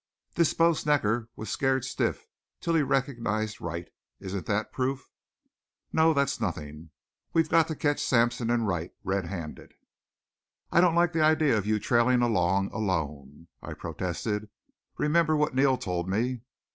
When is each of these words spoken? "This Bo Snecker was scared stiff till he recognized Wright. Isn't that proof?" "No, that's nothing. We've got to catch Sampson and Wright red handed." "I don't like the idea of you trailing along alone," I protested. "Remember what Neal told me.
"This 0.33 0.51
Bo 0.55 0.71
Snecker 0.73 1.27
was 1.35 1.51
scared 1.51 1.85
stiff 1.85 2.25
till 2.59 2.73
he 2.73 2.81
recognized 2.81 3.61
Wright. 3.61 3.87
Isn't 4.19 4.47
that 4.47 4.71
proof?" 4.71 5.11
"No, 5.93 6.11
that's 6.11 6.41
nothing. 6.41 6.89
We've 7.33 7.49
got 7.51 7.67
to 7.67 7.75
catch 7.75 8.01
Sampson 8.03 8.49
and 8.49 8.65
Wright 8.67 8.89
red 9.03 9.27
handed." 9.27 9.75
"I 10.71 10.81
don't 10.81 10.95
like 10.95 11.13
the 11.13 11.21
idea 11.23 11.55
of 11.55 11.67
you 11.67 11.77
trailing 11.77 12.23
along 12.23 12.71
alone," 12.71 13.45
I 13.61 13.75
protested. 13.75 14.49
"Remember 14.97 15.37
what 15.37 15.53
Neal 15.53 15.77
told 15.77 16.09
me. 16.09 16.41